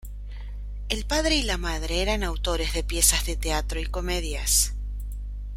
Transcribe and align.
El 0.89 1.05
padre 1.05 1.35
y 1.35 1.43
la 1.43 1.59
madre 1.59 2.01
eran 2.01 2.23
autores 2.23 2.73
de 2.73 2.83
piezas 2.83 3.23
de 3.27 3.35
teatro 3.37 3.79
y 3.79 3.85
comedias. 3.85 4.73